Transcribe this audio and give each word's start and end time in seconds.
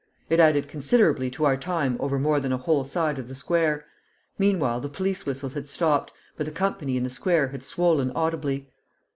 It 0.31 0.39
added 0.39 0.67
considerably 0.67 1.29
to 1.29 1.45
our 1.45 1.55
time 1.57 1.95
over 1.99 2.17
more 2.17 2.39
than 2.39 2.51
a 2.51 2.57
whole 2.57 2.83
side 2.85 3.19
of 3.19 3.27
the 3.27 3.35
square. 3.35 3.85
Meanwhile 4.39 4.79
the 4.79 4.89
police 4.89 5.27
whistles 5.27 5.53
had 5.53 5.69
stopped, 5.69 6.11
but 6.35 6.47
the 6.47 6.51
company 6.51 6.97
in 6.97 7.03
the 7.03 7.09
square 7.11 7.49
had 7.49 7.63
swollen 7.63 8.09
audibly. 8.15 8.67